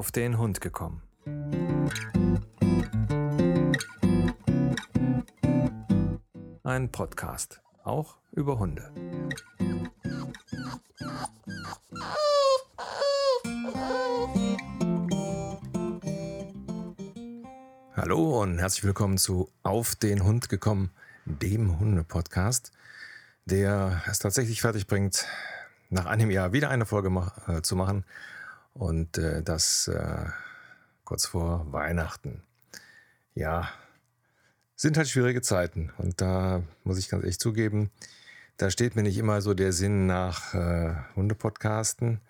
[0.00, 1.02] auf den Hund gekommen.
[6.64, 8.90] Ein Podcast, auch über Hunde.
[17.94, 20.92] Hallo und herzlich willkommen zu Auf den Hund gekommen,
[21.26, 22.72] dem Hunde-Podcast,
[23.44, 25.26] der es tatsächlich fertig bringt,
[25.90, 28.06] nach einem Jahr wieder eine Folge mach, äh, zu machen
[28.74, 30.26] und äh, das äh,
[31.04, 32.42] kurz vor Weihnachten.
[33.34, 33.70] Ja,
[34.76, 37.90] sind halt schwierige Zeiten und da muss ich ganz ehrlich zugeben,
[38.60, 42.20] da steht mir nicht immer so der Sinn nach äh, Hundepodcasten.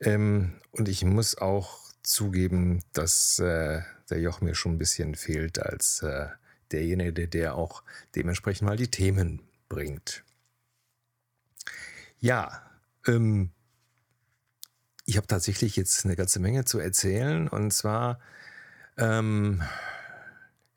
[0.00, 5.60] Ähm, und ich muss auch zugeben, dass äh, der Joch mir schon ein bisschen fehlt
[5.60, 6.26] als äh,
[6.72, 7.84] derjenige, der auch
[8.16, 10.24] dementsprechend mal die Themen bringt.
[12.18, 12.62] Ja,
[13.06, 13.50] ähm,
[15.04, 17.48] ich habe tatsächlich jetzt eine ganze Menge zu erzählen.
[17.48, 18.20] Und zwar,
[18.96, 19.62] ähm,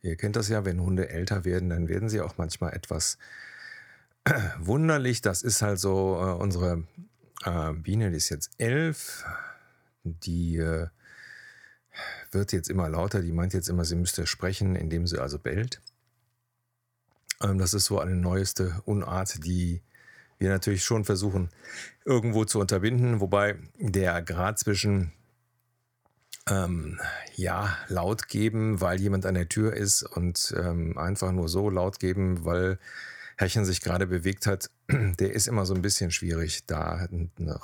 [0.02, 3.17] ihr kennt das ja, wenn Hunde älter werden, dann werden sie auch manchmal etwas
[4.59, 5.22] wunderlich.
[5.22, 6.83] Das ist halt so äh, unsere
[7.44, 9.25] äh, Biene, die ist jetzt elf.
[10.03, 10.88] Die äh,
[12.31, 13.21] wird jetzt immer lauter.
[13.21, 15.81] Die meint jetzt immer, sie müsste sprechen, indem sie also bellt.
[17.42, 19.81] Ähm, das ist so eine neueste Unart, die
[20.38, 21.50] wir natürlich schon versuchen
[22.03, 25.11] irgendwo zu unterbinden, wobei der Grad zwischen
[26.50, 27.00] ähm,
[27.36, 32.00] ja, laut geben, weil jemand an der Tür ist und ähm, einfach nur so laut
[32.00, 32.77] geben, weil
[33.38, 37.08] Herrchen sich gerade bewegt hat, der ist immer so ein bisschen schwierig, da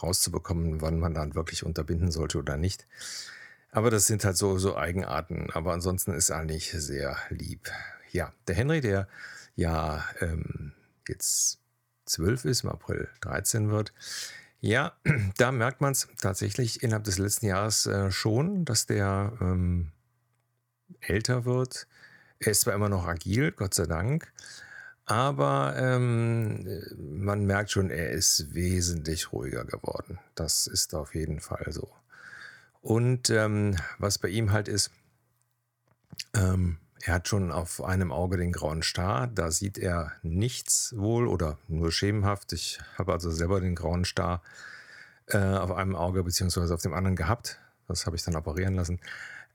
[0.02, 2.88] rauszubekommen, wann man dann wirklich unterbinden sollte oder nicht.
[3.72, 5.50] Aber das sind halt so, so Eigenarten.
[5.53, 7.72] Aber ansonsten ist eigentlich sehr lieb.
[8.11, 9.08] Ja, der Henry, der
[9.56, 10.73] ja ähm,
[11.08, 11.60] jetzt
[12.11, 13.93] 12 ist, im April 13 wird.
[14.59, 14.93] Ja,
[15.37, 19.91] da merkt man es tatsächlich innerhalb des letzten Jahres äh, schon, dass der ähm,
[20.99, 21.88] älter wird.
[22.39, 24.31] Er ist zwar immer noch agil, Gott sei Dank,
[25.05, 26.67] aber ähm,
[26.97, 30.19] man merkt schon, er ist wesentlich ruhiger geworden.
[30.35, 31.89] Das ist auf jeden Fall so.
[32.81, 34.91] Und ähm, was bei ihm halt ist,
[36.33, 39.28] ähm, er hat schon auf einem Auge den grauen Star.
[39.28, 42.53] Da sieht er nichts wohl oder nur schemenhaft.
[42.53, 44.41] Ich habe also selber den grauen Star
[45.28, 47.59] äh, auf einem Auge beziehungsweise auf dem anderen gehabt.
[47.88, 49.00] Das habe ich dann operieren lassen.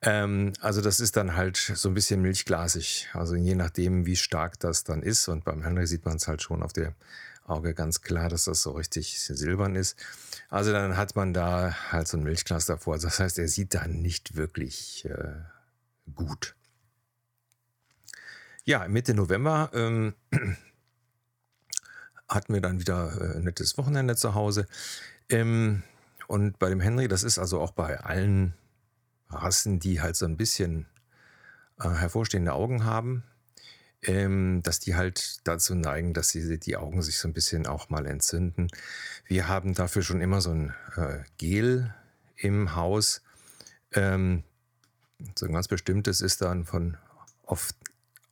[0.03, 3.09] Ähm, also das ist dann halt so ein bisschen milchglasig.
[3.13, 5.29] Also je nachdem, wie stark das dann ist.
[5.29, 6.95] Und beim Henry sieht man es halt schon auf dem
[7.45, 9.97] Auge ganz klar, dass das so richtig silbern ist.
[10.51, 12.99] Also dann hat man da halt so ein Milchglas davor.
[12.99, 15.35] Das heißt, er sieht da nicht wirklich äh,
[16.15, 16.57] gut.
[18.69, 20.15] Ja, Mitte November ähm,
[22.29, 24.67] hatten wir dann wieder äh, ein nettes Wochenende zu Hause.
[25.29, 25.85] Ähm,
[26.27, 28.55] und bei dem Henry, das ist also auch bei allen
[29.31, 30.87] Rassen, die halt so ein bisschen
[31.79, 33.23] äh, hervorstehende Augen haben,
[34.03, 37.89] ähm, dass die halt dazu neigen, dass sie die Augen sich so ein bisschen auch
[37.89, 38.67] mal entzünden.
[39.27, 41.95] Wir haben dafür schon immer so ein äh, Gel
[42.35, 43.23] im Haus.
[43.93, 44.43] Ähm,
[45.37, 46.97] so ein ganz bestimmtes ist dann von
[47.45, 47.77] oft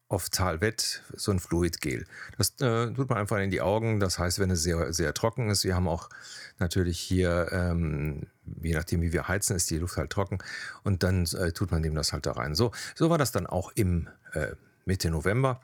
[0.09, 2.07] auf Talvet so ein Fluidgel.
[2.37, 4.01] Das äh, tut man einfach in die Augen.
[4.01, 6.11] Das heißt, wenn es sehr, sehr trocken ist, wir haben auch
[6.59, 8.27] natürlich hier, ähm,
[8.63, 10.39] je nachdem wie wir heizen, ist die Luft halt trocken
[10.83, 12.55] und dann äh, tut man dem das halt da rein.
[12.55, 14.53] So, so war das dann auch im äh,
[14.85, 15.61] Mitte November.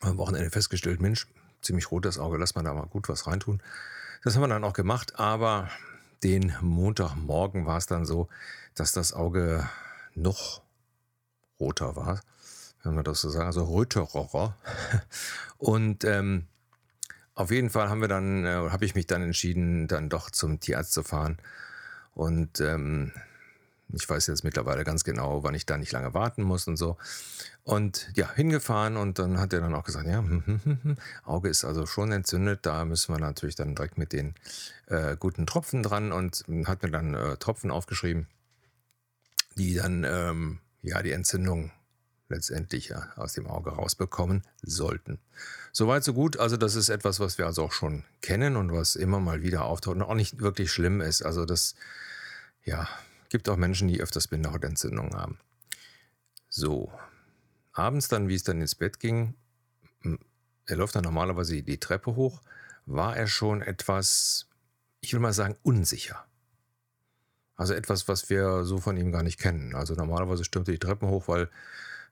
[0.00, 1.26] Am Wochenende festgestellt, Mensch,
[1.62, 3.62] ziemlich rot das Auge, lass mal da mal gut was reintun.
[4.24, 5.70] Das haben wir dann auch gemacht, aber
[6.22, 8.28] den Montagmorgen war es dann so,
[8.74, 9.68] dass das Auge
[10.14, 10.62] noch
[11.58, 12.20] roter war
[12.82, 14.56] wenn man das so sagen, also Röterocher.
[15.58, 16.46] Und ähm,
[17.34, 20.60] auf jeden Fall haben wir dann, äh, habe ich mich dann entschieden, dann doch zum
[20.60, 21.38] Tierarzt zu fahren.
[22.14, 23.12] Und ähm,
[23.94, 26.96] ich weiß jetzt mittlerweile ganz genau, wann ich da nicht lange warten muss und so.
[27.64, 31.48] Und ja, hingefahren und dann hat er dann auch gesagt, ja, hm, hm, hm, Auge
[31.48, 34.34] ist also schon entzündet, da müssen wir natürlich dann direkt mit den
[34.86, 38.26] äh, guten Tropfen dran und hat mir dann äh, Tropfen aufgeschrieben,
[39.56, 41.70] die dann ähm, ja die Entzündung
[42.32, 45.18] letztendlich aus dem Auge rausbekommen sollten.
[45.70, 46.38] Soweit, so gut.
[46.38, 49.64] Also das ist etwas, was wir also auch schon kennen und was immer mal wieder
[49.64, 51.22] auftaucht und auch nicht wirklich schlimm ist.
[51.22, 51.74] Also das,
[52.64, 52.88] ja,
[53.28, 55.38] gibt auch Menschen, die öfters Bindehautentzündungen haben.
[56.48, 56.92] So,
[57.72, 59.34] abends dann, wie es dann ins Bett ging,
[60.66, 62.42] er läuft dann normalerweise die Treppe hoch,
[62.86, 64.48] war er schon etwas,
[65.00, 66.24] ich will mal sagen, unsicher.
[67.56, 69.74] Also etwas, was wir so von ihm gar nicht kennen.
[69.74, 71.48] Also normalerweise stürmt er die Treppen hoch, weil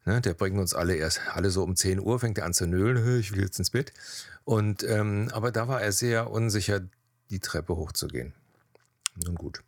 [0.07, 2.67] Ne, der bringt uns alle erst, alle so um 10 Uhr, fängt er an zu
[2.67, 3.93] nölen, ich will jetzt ins Bett.
[4.45, 6.81] Und, ähm, aber da war er sehr unsicher,
[7.29, 8.33] die Treppe hochzugehen.
[9.25, 9.63] Nun gut.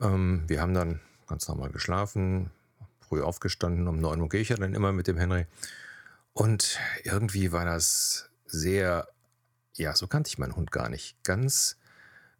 [0.00, 2.50] Ähm, wir haben dann ganz normal geschlafen,
[3.00, 5.46] früh aufgestanden, um 9 Uhr gehe ich ja dann immer mit dem Henry.
[6.34, 9.08] Und irgendwie war das sehr,
[9.74, 11.16] ja, so kannte ich meinen Hund gar nicht.
[11.24, 11.78] Ganz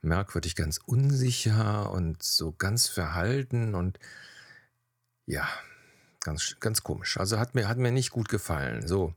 [0.03, 3.99] merkwürdig, ganz unsicher und so ganz verhalten und
[5.27, 5.49] ja,
[6.21, 7.19] ganz, ganz komisch.
[7.19, 8.87] Also hat mir, hat mir nicht gut gefallen.
[8.87, 9.15] So.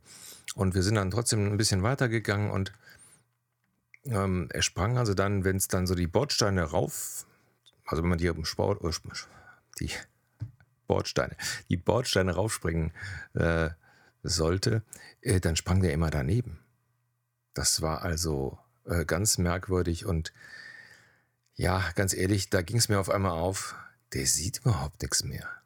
[0.56, 2.74] Und wir sind dann trotzdem ein bisschen weitergegangen und
[4.04, 7.26] ähm, er sprang also dann, wenn es dann so die Bordsteine rauf,
[7.86, 8.90] also wenn man die dem Sport, äh,
[9.80, 9.92] die
[10.88, 11.36] Bordsteine,
[11.70, 12.92] die Bordsteine raufspringen
[13.34, 13.70] äh,
[14.24, 14.84] sollte,
[15.22, 16.60] äh, dann sprang der immer daneben.
[17.54, 20.34] Das war also äh, ganz merkwürdig und
[21.56, 23.76] ja, ganz ehrlich, da ging es mir auf einmal auf,
[24.14, 25.61] der sieht überhaupt nichts mehr.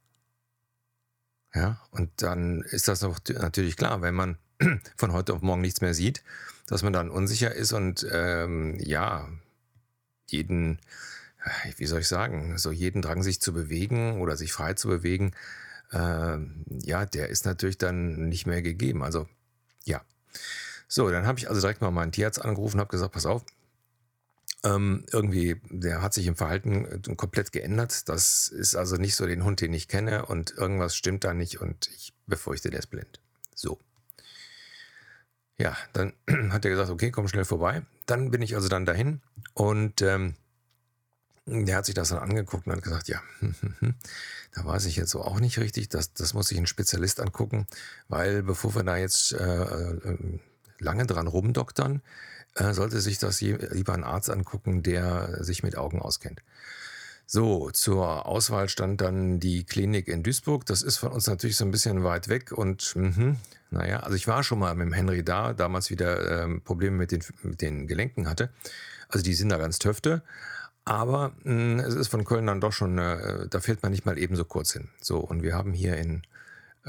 [1.56, 4.38] Ja, und dann ist das natürlich klar, wenn man
[4.98, 6.22] von heute auf morgen nichts mehr sieht,
[6.68, 9.30] dass man dann unsicher ist und ähm, ja,
[10.28, 10.80] jeden,
[11.44, 14.90] äh, wie soll ich sagen, so jeden Drang, sich zu bewegen oder sich frei zu
[14.90, 15.32] bewegen,
[15.92, 16.38] äh,
[16.84, 19.02] ja, der ist natürlich dann nicht mehr gegeben.
[19.02, 19.28] Also,
[19.86, 20.02] ja.
[20.90, 23.46] So, dann habe ich also direkt mal meinen Tierarzt angerufen und habe gesagt, pass auf,
[24.66, 28.10] ähm, irgendwie, der hat sich im Verhalten äh, komplett geändert.
[28.10, 31.62] Das ist also nicht so den Hund, den ich kenne und irgendwas stimmt da nicht
[31.62, 33.22] und ich befürchte, der ist blind.
[33.54, 33.80] So.
[35.58, 36.14] Ja, dann
[36.52, 37.84] hat er gesagt, okay, komm schnell vorbei.
[38.08, 39.22] Dann bin ich also dann dahin
[39.54, 40.36] und ähm,
[41.46, 43.22] der hat sich das dann angeguckt und hat gesagt, ja,
[44.54, 47.68] da weiß ich jetzt so auch nicht richtig, das, das muss sich ein Spezialist angucken,
[48.08, 50.40] weil bevor wir da jetzt äh, äh,
[50.80, 52.02] lange dran rumdoktern, äh,
[52.56, 56.42] sollte sich das lieber ein Arzt angucken, der sich mit Augen auskennt.
[57.28, 60.66] So, zur Auswahl stand dann die Klinik in Duisburg.
[60.66, 63.36] Das ist von uns natürlich so ein bisschen weit weg und mh,
[63.72, 67.12] naja, also ich war schon mal mit dem Henry da, damals wieder ähm, Probleme mit
[67.12, 68.50] den, mit den Gelenken hatte.
[69.10, 70.22] Also die sind da ganz töfte.
[70.86, 74.20] Aber mh, es ist von Köln dann doch schon, äh, da fährt man nicht mal
[74.20, 74.90] ebenso kurz hin.
[75.02, 76.22] So, und wir haben hier in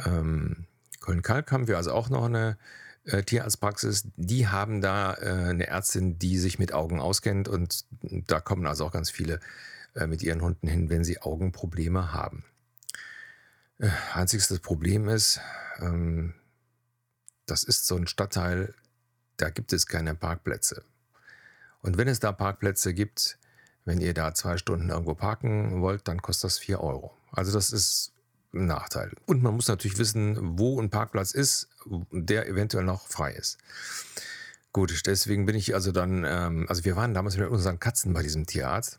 [0.04, 0.66] ähm,
[1.00, 2.58] Köln-Kalk haben wir also auch noch eine
[3.06, 4.08] äh, Tierarztpraxis.
[4.16, 8.86] Die haben da äh, eine Ärztin, die sich mit Augen auskennt und da kommen also
[8.86, 9.40] auch ganz viele
[9.94, 12.44] äh, mit ihren Hunden hin, wenn sie Augenprobleme haben.
[13.78, 15.40] Äh, einziges Problem ist,
[15.80, 16.34] ähm,
[17.46, 18.74] das ist so ein Stadtteil,
[19.36, 20.82] da gibt es keine Parkplätze.
[21.82, 23.38] Und wenn es da Parkplätze gibt,
[23.84, 27.16] wenn ihr da zwei Stunden irgendwo parken wollt, dann kostet das vier Euro.
[27.30, 28.12] Also das ist
[28.52, 29.12] ein Nachteil.
[29.26, 31.68] Und man muss natürlich wissen, wo ein Parkplatz ist,
[32.10, 33.58] der eventuell noch frei ist.
[34.72, 38.22] Gut, deswegen bin ich also dann, ähm, also wir waren damals mit unseren Katzen bei
[38.22, 38.98] diesem Tierarzt.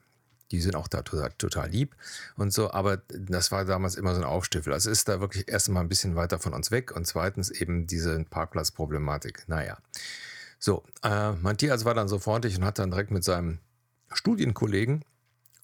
[0.50, 1.96] Die sind auch da total, total lieb
[2.36, 4.74] und so, aber das war damals immer so ein Aufstiefel.
[4.74, 8.24] Also ist da wirklich erstmal ein bisschen weiter von uns weg und zweitens eben diese
[8.24, 9.44] Parkplatzproblematik.
[9.48, 9.78] Naja.
[10.58, 13.60] So, äh, mein Tierarzt war dann so freundlich und hat dann direkt mit seinem
[14.12, 15.04] Studienkollegen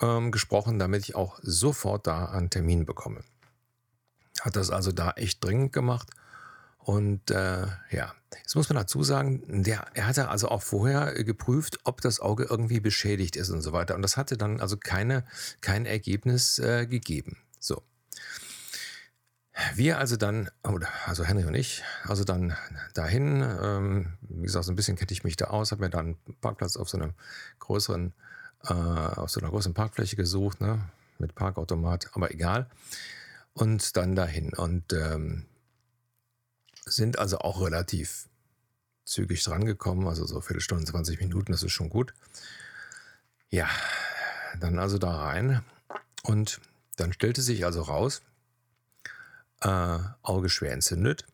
[0.01, 3.21] ähm, gesprochen, damit ich auch sofort da einen Termin bekomme.
[4.41, 6.09] Hat das also da echt dringend gemacht
[6.85, 11.80] und äh, ja, jetzt muss man dazu sagen, der, er hatte also auch vorher geprüft,
[11.85, 13.95] ob das Auge irgendwie beschädigt ist und so weiter.
[13.95, 15.24] Und das hatte dann also keine,
[15.62, 17.38] kein Ergebnis äh, gegeben.
[17.59, 17.81] So.
[19.75, 20.50] Wir also dann,
[21.06, 22.57] also Henry und ich, also dann
[22.94, 26.18] dahin, ähm, wie gesagt, so ein bisschen kenne ich mich da aus, habe mir dann
[26.25, 27.13] einen Parkplatz auf so einem
[27.59, 28.13] größeren,
[28.63, 30.81] äh, auf so einer großen Parkfläche gesucht, ne,
[31.17, 32.67] mit Parkautomat, aber egal.
[33.53, 34.53] Und dann dahin.
[34.53, 35.46] Und ähm,
[36.85, 38.29] sind also auch relativ
[39.05, 42.13] zügig drangekommen, also so Viertelstunde, 20 Minuten, das ist schon gut.
[43.49, 43.69] Ja,
[44.59, 45.63] dann also da rein
[46.23, 46.61] und
[46.95, 48.21] dann stellte sich also raus,
[49.61, 51.25] äh, Auge schwer entzündet,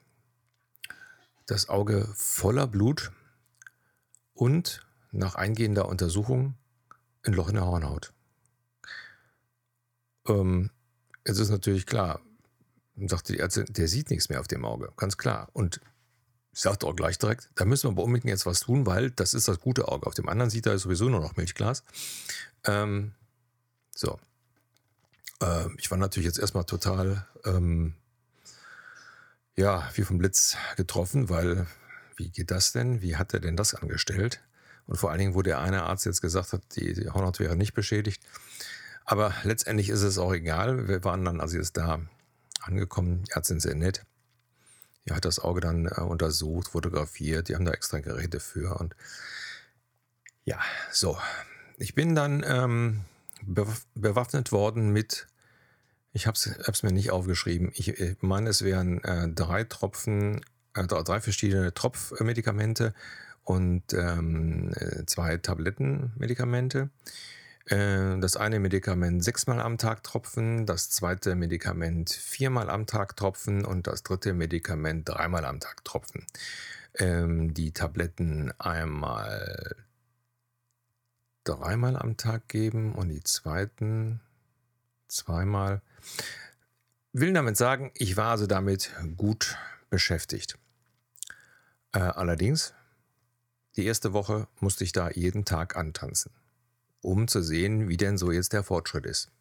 [1.46, 3.12] das Auge voller Blut
[4.34, 6.56] und nach eingehender Untersuchung
[7.24, 8.14] ein Loch in der Hornhaut.
[10.28, 10.70] Ähm,
[11.26, 12.22] jetzt ist natürlich klar,
[13.02, 15.50] und sagte die Ärztin, der sieht nichts mehr auf dem Auge, ganz klar.
[15.54, 15.82] Und
[16.52, 19.34] ich sagte auch gleich direkt, da müssen wir aber unbedingt jetzt was tun, weil das
[19.34, 20.08] ist das gute Auge.
[20.08, 21.84] Auf dem anderen sieht er sowieso nur noch Milchglas.
[22.66, 23.14] Ähm,
[23.96, 24.20] so.
[25.42, 27.94] Äh, ich war natürlich jetzt erstmal total, ähm,
[29.56, 31.68] ja, wie vom Blitz getroffen, weil
[32.18, 33.02] wie geht das denn?
[33.02, 34.42] Wie hat er denn das angestellt?
[34.88, 37.56] Und vor allen Dingen, wo der eine Arzt jetzt gesagt hat, die, die Hornhaut wäre
[37.56, 38.22] nicht beschädigt.
[39.06, 40.88] Aber letztendlich ist es auch egal.
[40.88, 42.02] Wir waren dann also jetzt da
[42.70, 43.24] angekommen.
[43.24, 44.06] Die Ärztin sehr nett.
[45.06, 47.50] Die hat das Auge dann äh, untersucht, fotografiert.
[47.50, 48.80] Die haben da extra Geräte für.
[48.80, 48.96] Und
[50.46, 50.60] ja,
[50.92, 51.18] so.
[51.78, 53.02] Ich bin dann ähm,
[53.96, 55.28] bewaffnet worden mit,
[56.12, 60.42] ich habe es mir nicht aufgeschrieben, ich, ich meine, es wären äh, drei Tropfen,
[60.74, 62.94] äh, drei verschiedene Tropfmedikamente
[63.44, 64.74] und ähm,
[65.06, 66.80] zwei Tablettenmedikamente.
[66.80, 67.39] Äh,
[67.70, 73.86] das eine Medikament sechsmal am Tag tropfen, das zweite Medikament viermal am Tag tropfen und
[73.86, 76.26] das dritte Medikament dreimal am Tag tropfen.
[76.96, 79.76] Ähm, die Tabletten einmal
[81.44, 84.20] dreimal am Tag geben und die zweiten
[85.08, 85.82] zweimal.
[87.12, 89.58] Will damit sagen, ich war also damit gut
[89.90, 90.58] beschäftigt.
[91.92, 92.74] Äh, allerdings,
[93.76, 96.32] die erste Woche musste ich da jeden Tag antanzen,
[97.02, 99.32] um zu sehen, wie denn so jetzt der Fortschritt ist.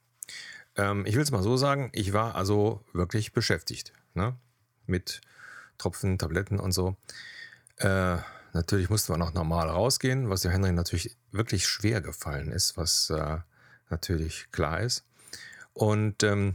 [0.77, 4.37] Ähm, ich will es mal so sagen, ich war also wirklich beschäftigt ne?
[4.87, 5.21] mit
[5.79, 6.97] Tropfen, Tabletten und so.
[7.77, 8.17] Äh,
[8.53, 13.11] natürlich mussten wir noch normal rausgehen, was dem Henry natürlich wirklich schwer gefallen ist, was
[13.11, 13.39] äh,
[13.91, 15.05] natürlich klar ist.
[15.73, 16.55] Und ähm,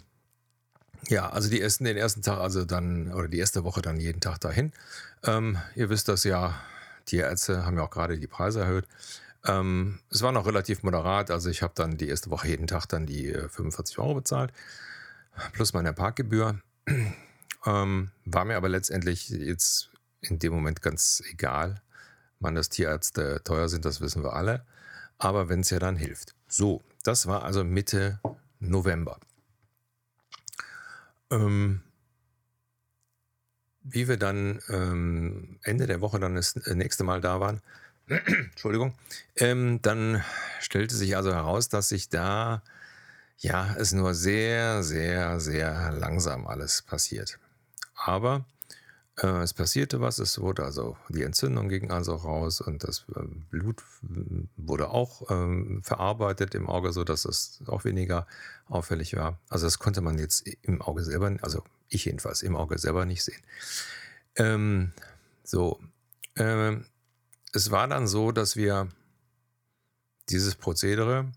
[1.10, 4.22] ja, also die ersten, den ersten Tag, also dann, oder die erste Woche dann jeden
[4.22, 4.72] Tag dahin.
[5.24, 6.60] Ähm, ihr wisst das ja,
[7.10, 8.88] die Ärzte haben ja auch gerade die Preise erhöht.
[9.46, 12.86] Ähm, es war noch relativ moderat, also ich habe dann die erste Woche jeden Tag
[12.88, 14.54] dann die 45 äh, Euro bezahlt,
[15.54, 16.60] plus meine Parkgebühr.
[17.66, 21.82] Ähm, war mir aber letztendlich jetzt in dem Moment ganz egal.
[22.40, 24.66] Man, dass Tierärzte teuer sind, das wissen wir alle.
[25.18, 26.36] Aber wenn es ja dann hilft.
[26.50, 28.20] So, das war also Mitte
[28.60, 29.18] November.
[31.32, 31.82] Ähm,
[33.82, 37.62] wie wir dann ähm, Ende der Woche dann das äh, nächste Mal da waren,
[38.08, 38.94] Entschuldigung,
[39.36, 40.24] ähm, dann
[40.60, 42.64] stellte sich also heraus, dass sich da
[43.38, 47.40] ja es nur sehr, sehr, sehr langsam alles passiert.
[47.96, 48.46] Aber
[49.22, 53.22] äh, es passierte was, es wurde also, die Entzündung ging also raus und das äh,
[53.52, 53.84] Blut
[54.58, 58.26] wurde auch ähm, verarbeitet im Auge, sodass es auch weniger
[58.68, 59.40] auffällig war.
[59.50, 63.24] Also das konnte man jetzt im Auge selber, also ich jedenfalls im Auge selber nicht
[63.24, 63.42] sehen.
[64.36, 64.94] Ähm,
[65.44, 65.80] so,
[66.36, 66.86] ähm,
[67.54, 68.90] es war dann so, dass wir
[70.30, 71.32] dieses Prozedere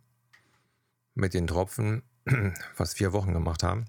[1.15, 2.03] mit den Tropfen
[2.75, 3.85] fast vier Wochen gemacht haben.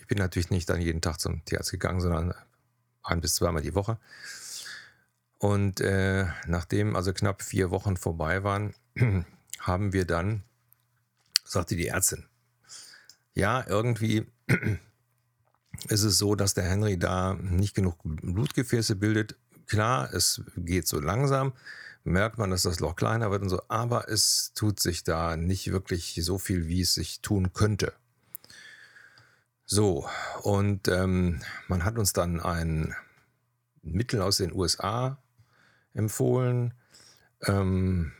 [0.00, 2.34] Ich bin natürlich nicht dann jeden Tag zum Tierarzt gegangen, sondern
[3.02, 3.98] ein bis zweimal die Woche.
[5.38, 8.74] Und äh, nachdem also knapp vier Wochen vorbei waren,
[9.60, 10.42] haben wir dann,
[11.44, 12.26] sagte die Ärztin,
[13.34, 14.26] ja, irgendwie
[15.88, 19.36] ist es so, dass der Henry da nicht genug Blutgefäße bildet.
[19.68, 21.52] Klar, es geht so langsam,
[22.02, 25.70] merkt man, dass das Loch kleiner wird und so, aber es tut sich da nicht
[25.70, 27.92] wirklich so viel, wie es sich tun könnte.
[29.66, 30.08] So,
[30.42, 32.94] und ähm, man hat uns dann ein
[33.82, 35.18] Mittel aus den USA
[35.92, 36.72] empfohlen,
[37.44, 38.12] ähm,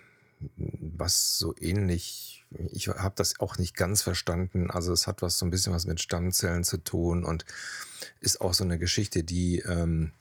[0.59, 5.47] was so ähnlich, ich habe das auch nicht ganz verstanden, also es hat was so
[5.47, 7.47] ein bisschen was mit Stammzellen zu tun und
[8.21, 10.13] ist auch so eine Geschichte, die, ähm,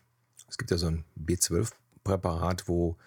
[0.47, 2.97] es gibt ja so ein B12-Präparat, wo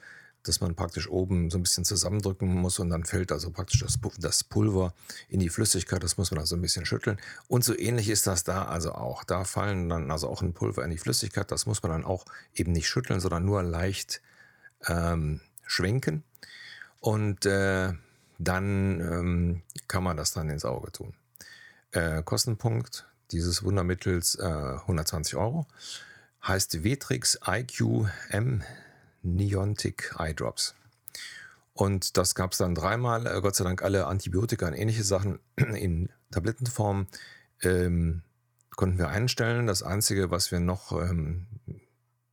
[0.42, 3.98] dass man praktisch oben so ein bisschen zusammendrücken muss und dann fällt also praktisch das,
[4.18, 4.94] das Pulver
[5.28, 6.02] in die Flüssigkeit.
[6.02, 7.18] Das muss man also ein bisschen schütteln.
[7.48, 9.24] Und so ähnlich ist das da also auch.
[9.24, 11.50] Da fallen dann also auch ein Pulver in die Flüssigkeit.
[11.50, 14.22] Das muss man dann auch eben nicht schütteln, sondern nur leicht
[14.86, 16.24] ähm, schwenken.
[17.00, 17.92] Und äh,
[18.38, 21.14] dann ähm, kann man das dann ins Auge tun.
[21.92, 25.66] Äh, Kostenpunkt dieses Wundermittels äh, 120 Euro.
[26.46, 28.62] Heißt Vetrix IQ M
[29.22, 30.74] Neontic Eye Drops.
[31.72, 35.38] Und das gab es dann dreimal, äh, Gott sei Dank alle Antibiotika und ähnliche Sachen
[35.56, 37.06] in Tablettenform
[37.62, 38.22] ähm,
[38.76, 39.66] konnten wir einstellen.
[39.66, 41.46] Das Einzige, was wir noch ähm,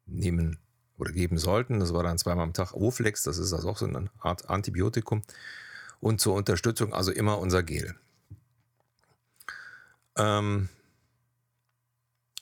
[0.06, 0.60] nehmen
[0.98, 3.86] oder geben sollten, das war dann zweimal am Tag Oflex, das ist also auch so
[3.86, 5.24] eine Art Antibiotikum.
[6.00, 7.96] Und zur Unterstützung also immer unser Gel.
[10.16, 10.70] Ähm,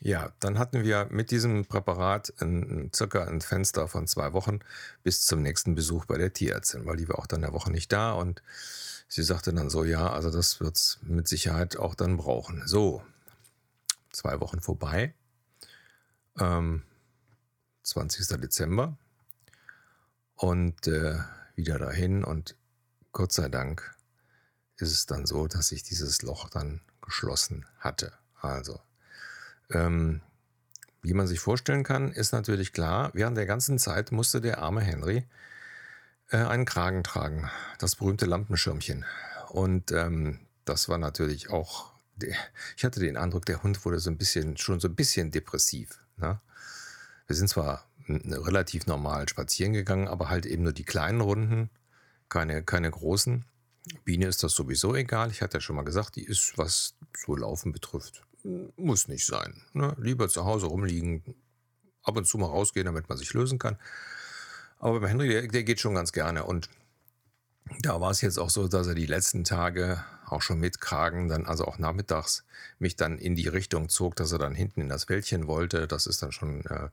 [0.05, 4.59] ja, dann hatten wir mit diesem Präparat ein, circa ein Fenster von zwei Wochen
[5.01, 7.91] bis zum nächsten Besuch bei der Tierärztin, weil die war auch dann eine Woche nicht
[7.91, 8.43] da und
[9.07, 12.67] sie sagte dann so, ja, also das wird es mit Sicherheit auch dann brauchen.
[12.67, 13.03] So,
[14.11, 15.15] zwei Wochen vorbei,
[16.39, 16.83] ähm,
[17.81, 18.27] 20.
[18.39, 18.95] Dezember
[20.35, 21.17] und äh,
[21.55, 22.55] wieder dahin und
[23.11, 23.95] Gott sei Dank
[24.77, 28.13] ist es dann so, dass sich dieses Loch dann geschlossen hatte.
[28.39, 28.79] Also
[29.71, 30.21] ähm,
[31.01, 34.81] wie man sich vorstellen kann, ist natürlich klar, während der ganzen Zeit musste der arme
[34.81, 35.25] Henry
[36.29, 39.05] äh, einen Kragen tragen, das berühmte Lampenschirmchen.
[39.49, 41.93] Und ähm, das war natürlich auch,
[42.75, 45.99] ich hatte den Eindruck, der Hund wurde so ein bisschen, schon so ein bisschen depressiv.
[46.17, 46.39] Ne?
[47.27, 51.69] Wir sind zwar relativ normal spazieren gegangen, aber halt eben nur die kleinen Runden,
[52.29, 53.45] keine, keine großen.
[54.03, 55.29] Biene ist das sowieso egal.
[55.31, 58.24] Ich hatte ja schon mal gesagt, die ist, was so Laufen betrifft,
[58.77, 59.61] muss nicht sein.
[59.73, 59.95] Ne?
[59.99, 61.23] Lieber zu Hause rumliegen,
[62.03, 63.77] ab und zu mal rausgehen, damit man sich lösen kann.
[64.79, 66.43] Aber beim Henry, der, der geht schon ganz gerne.
[66.43, 66.69] Und
[67.81, 71.27] da war es jetzt auch so, dass er die letzten Tage auch schon mit Kragen,
[71.27, 72.43] dann also auch nachmittags,
[72.77, 75.87] mich dann in die Richtung zog, dass er dann hinten in das Wäldchen wollte.
[75.87, 76.89] Das ist dann schon äh,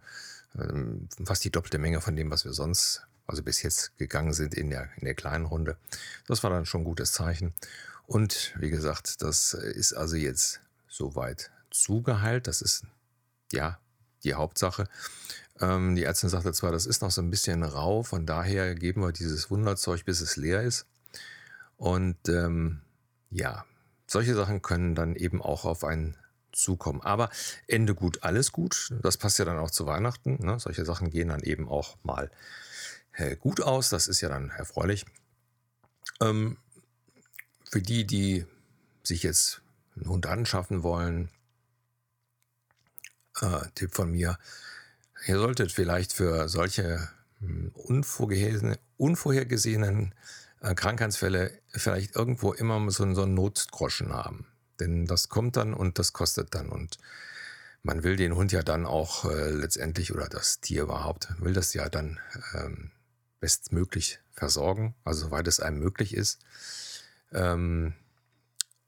[0.58, 4.54] ähm, fast die doppelte Menge von dem, was wir sonst, also bis jetzt gegangen sind
[4.54, 5.76] in der, in der kleinen Runde.
[6.26, 7.52] Das war dann schon ein gutes Zeichen.
[8.06, 10.61] Und wie gesagt, das ist also jetzt
[10.92, 12.46] soweit zugeheilt.
[12.46, 12.84] Das ist
[13.52, 13.78] ja
[14.24, 14.88] die Hauptsache.
[15.60, 19.02] Ähm, die Ärztin sagte zwar, das ist noch so ein bisschen rau, von daher geben
[19.02, 20.86] wir dieses Wunderzeug, bis es leer ist.
[21.76, 22.82] Und ähm,
[23.30, 23.64] ja,
[24.06, 26.16] solche Sachen können dann eben auch auf einen
[26.52, 27.00] zukommen.
[27.00, 27.30] Aber
[27.66, 28.92] Ende gut, alles gut.
[29.02, 30.44] Das passt ja dann auch zu Weihnachten.
[30.44, 30.60] Ne?
[30.60, 32.30] Solche Sachen gehen dann eben auch mal
[33.14, 33.88] äh, gut aus.
[33.88, 35.06] Das ist ja dann erfreulich.
[36.20, 36.58] Ähm,
[37.70, 38.44] für die, die
[39.02, 39.61] sich jetzt
[39.96, 41.28] einen Hund anschaffen wollen,
[43.40, 44.38] äh, Tipp von mir,
[45.26, 47.08] ihr solltet vielleicht für solche
[47.40, 50.14] hm, unvorhergesehenen, unvorhergesehenen
[50.60, 54.46] äh, Krankheitsfälle vielleicht irgendwo immer so, so einen Notgroschen haben.
[54.80, 56.68] Denn das kommt dann und das kostet dann.
[56.68, 56.98] Und
[57.82, 61.74] man will den Hund ja dann auch äh, letztendlich oder das Tier überhaupt, will das
[61.74, 62.20] ja dann
[62.54, 62.90] ähm,
[63.40, 66.40] bestmöglich versorgen, also soweit es einem möglich ist.
[67.32, 67.94] Ähm,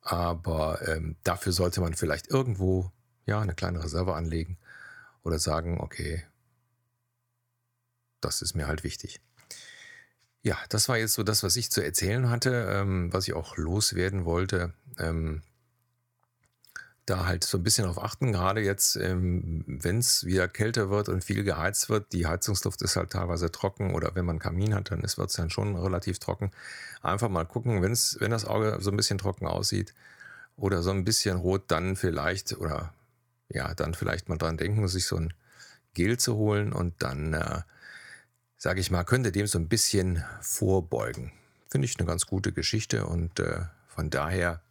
[0.05, 2.93] aber ähm, dafür sollte man vielleicht irgendwo
[3.27, 4.59] ja eine kleine Reserve anlegen
[5.23, 6.25] oder sagen, okay,
[8.21, 9.21] das ist mir halt wichtig.
[10.43, 13.57] Ja, das war jetzt so das, was ich zu erzählen hatte, ähm, was ich auch
[13.57, 14.75] loswerden wollte.
[14.99, 15.43] Ähm,
[17.07, 21.09] da halt so ein bisschen auf achten, gerade jetzt, ähm, wenn es wieder kälter wird
[21.09, 22.13] und viel geheizt wird.
[22.13, 25.37] Die Heizungsluft ist halt teilweise trocken oder wenn man einen Kamin hat, dann wird es
[25.37, 26.51] dann schon relativ trocken.
[27.03, 29.93] Einfach mal gucken, wenn's, wenn das Auge so ein bisschen trocken aussieht
[30.57, 32.95] oder so ein bisschen rot, dann vielleicht oder
[33.51, 35.35] ja, dann vielleicht mal dran denken, sich so ein
[35.93, 37.61] Gel zu holen und dann äh,
[38.57, 41.33] sage ich mal, könnte dem so ein bisschen vorbeugen.
[41.69, 44.63] Finde ich eine ganz gute Geschichte und äh, von daher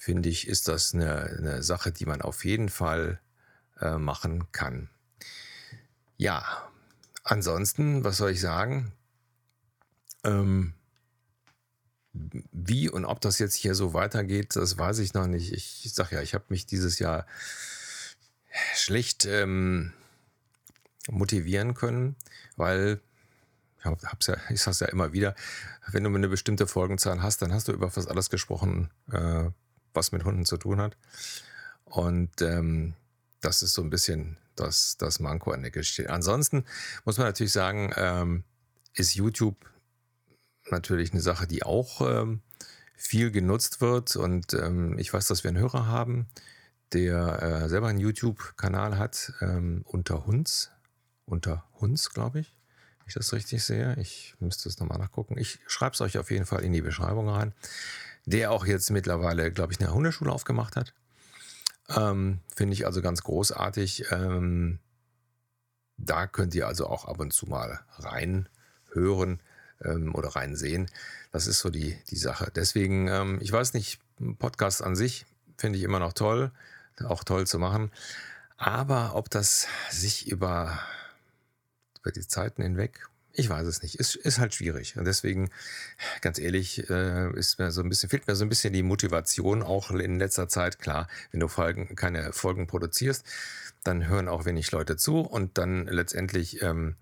[0.00, 3.20] finde ich, ist das eine, eine, Sache, die man auf jeden Fall
[3.80, 4.88] äh, machen kann.
[6.16, 6.42] Ja,
[7.22, 8.92] ansonsten, was soll ich sagen?
[10.24, 10.72] Ähm,
[12.14, 15.52] wie und ob das jetzt hier so weitergeht, das weiß ich noch nicht.
[15.52, 17.26] Ich sage ja, ich habe mich dieses Jahr
[18.74, 19.92] schlecht ähm,
[21.10, 22.16] motivieren können,
[22.56, 23.02] weil
[23.84, 25.34] hab's ja, ich sag's ja immer wieder,
[25.88, 29.50] wenn du eine bestimmte Folgenzahl hast, dann hast du über fast alles gesprochen, äh,
[29.94, 30.96] was mit Hunden zu tun hat.
[31.84, 32.94] Und ähm,
[33.40, 36.10] das ist so ein bisschen das, das Manko an der Geschichte.
[36.10, 36.64] Ansonsten
[37.04, 38.44] muss man natürlich sagen, ähm,
[38.94, 39.56] ist YouTube
[40.70, 42.42] natürlich eine Sache, die auch ähm,
[42.94, 44.16] viel genutzt wird.
[44.16, 46.28] Und ähm, ich weiß, dass wir einen Hörer haben,
[46.92, 50.70] der äh, selber einen YouTube-Kanal hat ähm, unter Hunds,
[51.24, 52.54] unter Hunds, glaube ich
[53.10, 53.96] ich das richtig sehe.
[53.98, 55.36] Ich müsste es nochmal nachgucken.
[55.36, 57.52] Ich schreibe es euch auf jeden Fall in die Beschreibung rein.
[58.26, 60.94] Der auch jetzt mittlerweile, glaube ich, eine Hundeschule aufgemacht hat.
[61.88, 64.06] Ähm, Finde ich also ganz großartig.
[64.10, 64.78] Ähm,
[65.96, 69.40] da könnt ihr also auch ab und zu mal reinhören
[69.82, 70.88] ähm, oder reinsehen.
[71.32, 72.50] Das ist so die, die Sache.
[72.54, 74.00] Deswegen, ähm, ich weiß nicht,
[74.38, 76.52] Podcast an sich finde ich immer noch toll,
[77.04, 77.90] auch toll zu machen.
[78.56, 80.78] Aber ob das sich über
[82.02, 83.08] über die Zeiten hinweg?
[83.32, 83.94] Ich weiß es nicht.
[83.96, 84.96] Ist, ist halt schwierig.
[84.96, 85.50] Und deswegen,
[86.20, 89.62] ganz ehrlich, äh, ist mir so ein bisschen, fehlt mir so ein bisschen die Motivation
[89.62, 90.78] auch in letzter Zeit.
[90.78, 93.24] Klar, wenn du Folgen, keine Folgen produzierst,
[93.84, 96.96] dann hören auch wenig Leute zu und dann letztendlich ähm,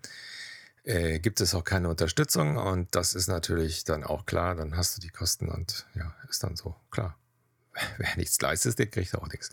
[0.83, 4.55] äh, gibt es auch keine Unterstützung und das ist natürlich dann auch klar.
[4.55, 7.17] Dann hast du die Kosten und ja, ist dann so klar.
[7.97, 9.49] wer nichts leistet, der kriegt auch nichts.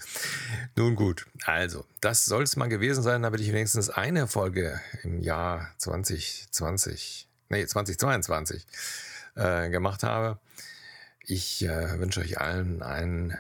[0.77, 5.21] Nun gut, also, das soll es mal gewesen sein, damit ich wenigstens eine Folge im
[5.21, 8.67] Jahr 2020, nee, 2022
[9.35, 10.39] äh, gemacht habe.
[11.21, 13.37] Ich äh, wünsche euch allen ein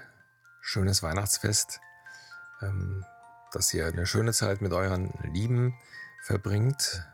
[0.61, 1.81] schönes Weihnachtsfest,
[2.61, 3.05] ähm,
[3.53, 5.79] dass ihr eine schöne Zeit mit euren Lieben
[6.23, 7.05] verbringt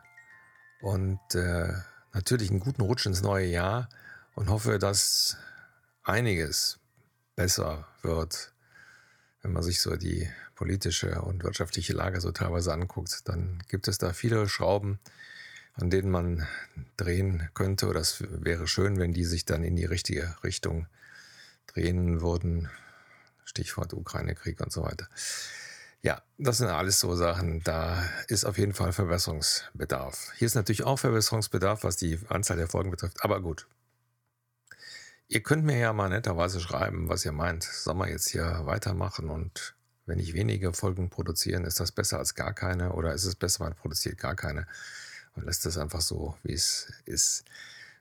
[0.81, 1.72] und äh,
[2.12, 3.88] natürlich einen guten Rutsch ins neue Jahr
[4.35, 5.37] und hoffe, dass
[6.03, 6.82] einiges
[7.37, 8.53] besser wird.
[9.42, 13.99] Wenn man sich so die politische und wirtschaftliche Lage so teilweise anguckt, dann gibt es
[13.99, 15.01] da viele Schrauben,
[15.75, 16.47] an denen man
[16.97, 17.88] drehen könnte.
[17.88, 20.87] Oder es wäre schön, wenn die sich dann in die richtige Richtung
[21.66, 22.71] drehen würden.
[23.45, 25.09] Stichwort Ukraine-Krieg und so weiter.
[26.03, 30.33] Ja, das sind alles so Sachen, da ist auf jeden Fall Verbesserungsbedarf.
[30.37, 33.68] Hier ist natürlich auch Verbesserungsbedarf, was die Anzahl der Folgen betrifft, aber gut,
[35.33, 37.62] Ihr könnt mir ja mal netterweise schreiben, was ihr meint.
[37.62, 42.35] Sollen wir jetzt hier weitermachen und wenn ich wenige Folgen produzieren, ist das besser als
[42.35, 44.66] gar keine oder ist es besser, man produziert gar keine
[45.35, 47.45] und lässt es einfach so, wie es ist.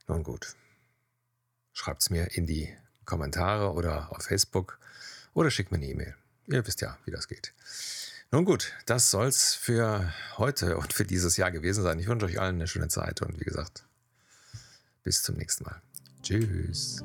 [0.09, 0.55] Nun gut.
[1.71, 4.77] schreibt es mir in die Kommentare oder auf Facebook
[5.33, 6.15] oder schickt mir eine E-Mail.
[6.47, 7.53] Ihr wisst ja, wie das geht.
[8.31, 11.97] Nun gut, das soll's für heute und für dieses Jahr gewesen sein.
[11.97, 13.85] Ich wünsche euch allen eine schöne Zeit und wie gesagt,
[15.05, 15.81] bis zum nächsten Mal.
[16.21, 17.01] Tschüss.